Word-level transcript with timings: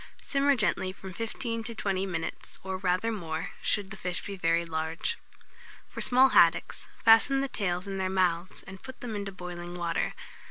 Simmer 0.23 0.55
gently 0.55 0.91
from 0.91 1.13
15 1.13 1.63
to 1.63 1.75
20 1.75 2.07
minutes, 2.07 2.59
or 2.63 2.79
rather 2.79 3.11
more, 3.11 3.51
should 3.61 3.91
the 3.91 3.95
fish 3.95 4.25
be 4.25 4.35
very 4.35 4.65
large. 4.65 5.19
For 5.87 6.01
small 6.01 6.29
haddocks, 6.29 6.87
fasten 7.05 7.41
the 7.41 7.47
tails 7.47 7.85
in 7.85 7.99
their 7.99 8.09
mouths, 8.09 8.63
and 8.63 8.81
put 8.81 9.01
them 9.01 9.15
into 9.15 9.31
boiling 9.31 9.75
water. 9.75 10.15